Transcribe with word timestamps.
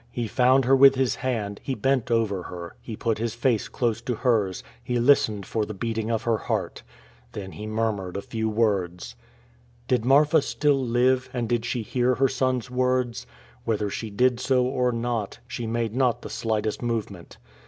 He 0.09 0.25
found 0.27 0.65
her 0.65 0.75
with 0.75 0.95
his 0.95 1.17
hand, 1.17 1.59
he 1.63 1.75
bent 1.75 2.09
over 2.09 2.41
her, 2.41 2.75
he 2.81 2.95
put 2.95 3.19
his 3.19 3.35
face 3.35 3.67
close 3.67 4.01
to 4.01 4.15
hers, 4.15 4.63
he 4.83 4.97
listened 4.97 5.45
for 5.45 5.63
the 5.63 5.75
beating 5.75 6.09
of 6.09 6.23
her 6.23 6.39
heart. 6.39 6.81
Then 7.33 7.51
he 7.51 7.67
murmured 7.67 8.17
a 8.17 8.23
few 8.23 8.49
words. 8.49 9.15
Did 9.87 10.03
Marfa 10.03 10.41
still 10.41 10.83
live, 10.83 11.29
and 11.33 11.47
did 11.47 11.65
she 11.65 11.83
hear 11.83 12.15
her 12.15 12.27
son's 12.27 12.71
words? 12.71 13.27
Whether 13.63 13.91
she 13.91 14.09
did 14.09 14.39
so 14.39 14.65
or 14.65 14.91
not, 14.91 15.37
she 15.47 15.67
made 15.67 15.93
not 15.95 16.23
the 16.23 16.31
slightest 16.31 16.81
movement. 16.81 17.37